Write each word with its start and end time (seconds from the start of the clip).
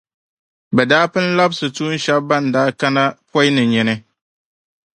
Bɛ 0.75 0.83
daa 0.91 1.05
pun 1.13 1.25
labsi 1.37 1.65
tuun’ 1.75 1.95
shεba 2.03 2.21
ban 2.29 2.45
daa 2.53 2.67
kana 2.79 3.03
pɔi 3.31 3.47
ni 3.55 3.63
nyini. 3.71 3.95